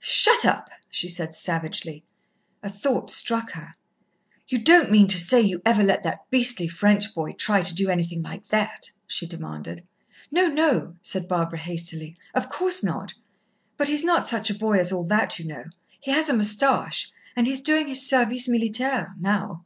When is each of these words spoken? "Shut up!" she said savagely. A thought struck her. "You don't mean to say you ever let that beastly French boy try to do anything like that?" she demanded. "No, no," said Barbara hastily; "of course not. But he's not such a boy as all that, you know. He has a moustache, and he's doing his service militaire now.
"Shut 0.00 0.44
up!" 0.44 0.68
she 0.90 1.06
said 1.06 1.32
savagely. 1.32 2.02
A 2.60 2.68
thought 2.68 3.08
struck 3.08 3.52
her. 3.52 3.76
"You 4.48 4.58
don't 4.58 4.90
mean 4.90 5.06
to 5.06 5.16
say 5.16 5.40
you 5.40 5.62
ever 5.64 5.84
let 5.84 6.02
that 6.02 6.28
beastly 6.28 6.66
French 6.66 7.14
boy 7.14 7.34
try 7.34 7.62
to 7.62 7.72
do 7.72 7.88
anything 7.88 8.20
like 8.20 8.48
that?" 8.48 8.90
she 9.06 9.28
demanded. 9.28 9.84
"No, 10.28 10.48
no," 10.48 10.96
said 11.02 11.28
Barbara 11.28 11.60
hastily; 11.60 12.16
"of 12.34 12.48
course 12.48 12.82
not. 12.82 13.14
But 13.76 13.86
he's 13.88 14.02
not 14.02 14.26
such 14.26 14.50
a 14.50 14.54
boy 14.58 14.80
as 14.80 14.90
all 14.90 15.04
that, 15.04 15.38
you 15.38 15.46
know. 15.46 15.66
He 16.00 16.10
has 16.10 16.28
a 16.28 16.34
moustache, 16.34 17.12
and 17.36 17.46
he's 17.46 17.60
doing 17.60 17.86
his 17.86 18.04
service 18.04 18.48
militaire 18.48 19.14
now. 19.20 19.62